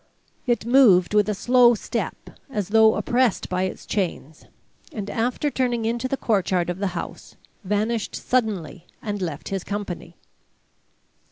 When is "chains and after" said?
3.85-5.51